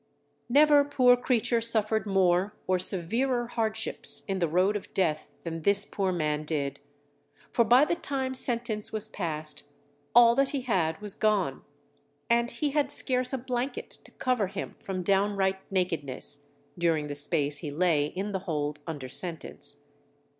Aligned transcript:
Never 0.49 0.83
poor 0.83 1.15
creature 1.15 1.61
suffered 1.61 2.07
more 2.07 2.55
or 2.65 2.79
severer 2.79 3.45
hardships 3.45 4.23
in 4.27 4.39
the 4.39 4.47
road 4.47 4.75
of 4.75 4.91
death 4.95 5.29
than 5.43 5.61
this 5.61 5.85
poor 5.85 6.11
man 6.11 6.43
did, 6.43 6.79
for 7.51 7.63
by 7.63 7.85
the 7.85 7.93
time 7.93 8.33
sentence 8.33 8.91
was 8.91 9.07
passed, 9.07 9.61
all 10.15 10.33
that 10.33 10.49
he 10.49 10.61
had 10.61 10.99
was 11.03 11.13
gone, 11.13 11.61
and 12.31 12.49
he 12.49 12.71
had 12.71 12.89
scarce 12.91 13.31
a 13.31 13.37
blanket 13.37 13.91
to 13.91 14.09
cover 14.13 14.47
him 14.47 14.73
from 14.79 15.03
downright 15.03 15.59
nakedness, 15.71 16.47
during 16.79 17.05
the 17.05 17.13
space 17.13 17.57
he 17.59 17.69
lay 17.69 18.05
in 18.07 18.31
the 18.31 18.39
hold 18.49 18.79
under 18.87 19.07
sentence. 19.07 19.83